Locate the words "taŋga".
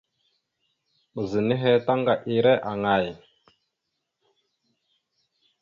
1.85-2.13